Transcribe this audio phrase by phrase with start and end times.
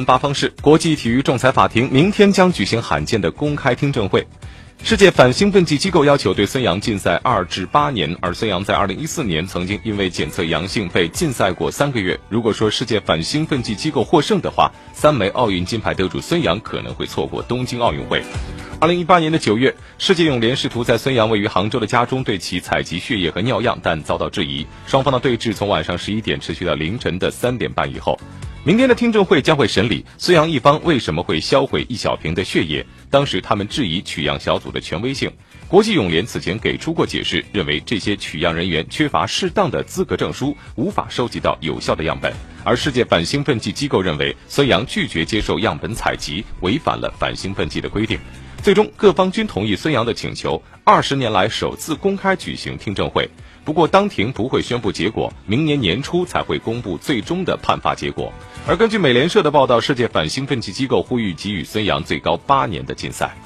[0.00, 4.26] 八方市国际体育仲裁法庭明天将举行罕见的公开听证会。
[4.84, 12.18] 世界反兴奋剂机构要求对孙杨禁赛二至八年，而孙杨在二零一四年曾经因为检测阳性被禁赛过三个月。
[12.28, 18.24] 如果说世界反兴奋剂机构获胜的话，三枚奥运金牌得主孙杨可能会错过东京奥运会。
[18.80, 24.66] 二零一八年的九月，世界泳联试图在孙杨位于杭州的家中对其采集血液和尿样，但遭到质疑。
[24.88, 28.18] 双方的对峙从晚上十一点持续到凌晨的三点半以后。
[28.64, 32.86] 明天的听证会将会审理孙杨一方为什么会销毁一小瓶的血液。
[33.10, 35.28] 当时他们质疑取样小组的权威性。
[35.66, 42.32] 国际泳联此前给出过解释，认为这些取样人员缺乏适当的资格证书，无法收集到有效的样本。
[42.62, 48.16] 而世界反兴奋剂机构认为孙杨拒绝接受样本采集，违反了反兴奋剂的规定。
[48.62, 53.28] 最终，各方均同意孙杨的请求，二十年来首次公开举行听证会。
[53.64, 58.32] 不过，当庭不会宣布结果，明年年初才会公布最终的判罚结果。
[58.66, 63.36] 而根据美联社的报道，世界反兴奋剂机构呼吁给予孙杨最高八年的禁赛。